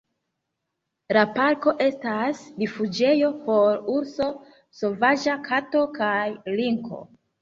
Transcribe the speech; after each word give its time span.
La 1.17 1.25
parko 1.33 1.73
estas 1.87 2.41
rifuĝejo 2.63 3.29
por 3.49 3.85
urso, 3.97 4.31
sovaĝa 4.81 5.37
kato 5.51 5.85
kaj 5.99 6.19
linko. 6.61 7.05